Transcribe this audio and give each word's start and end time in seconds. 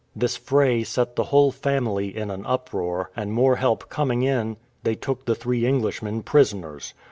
This 0.15 0.35
fray 0.35 0.83
set 0.83 1.15
the 1.15 1.25
whole 1.25 1.51
family 1.51 2.17
in 2.17 2.31
an 2.31 2.43
uproar, 2.47 3.11
and 3.15 3.31
more 3.31 3.57
help 3.57 3.87
coming 3.87 4.23
in 4.23 4.57
they 4.81 4.95
took 4.95 5.25
the 5.25 5.35
three 5.35 5.63
Englishmen 5.63 6.23
prisoners. 6.23 6.95